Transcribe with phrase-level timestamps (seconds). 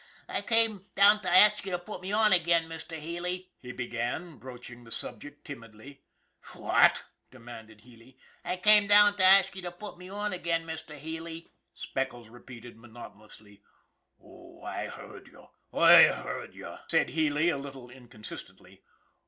[0.27, 2.97] "I came down to ask you to put me on again, Mr.
[2.97, 6.01] Healy," he began, broaching the subject timidly."
[6.43, 10.97] Phwat?" demanded Healy." I came down to ask you to put me on again, Mr.
[10.97, 13.61] Healy," Speckles repeated monotonously."
[14.25, 18.81] Oh, I heard you I heard you," said Healy, a little inconsistently.